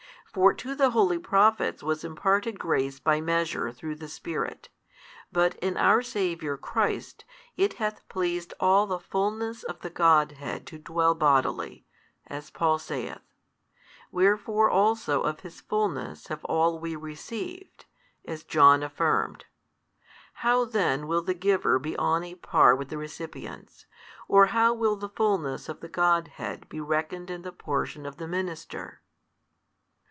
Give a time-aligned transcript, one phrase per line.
[0.33, 4.69] For to the holy Prophets was imparted grace by measure through the Spirit;
[5.29, 7.25] but in our Saviour Christ
[7.57, 11.85] it hath pleased all the full ness of the God head to dwell bodily,
[12.27, 13.19] as Paul saith;
[14.09, 17.83] wherefore also of His fullness have all we received,
[18.23, 19.43] as John affirmed.
[20.35, 23.85] How then will the Giver be On a par with the recipients,
[24.29, 28.15] or how will the Fullness of the God head be reckoned in the portion of
[28.15, 29.01] the minister?